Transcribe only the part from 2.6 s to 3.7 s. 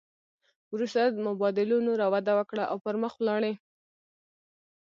او پرمخ ولاړې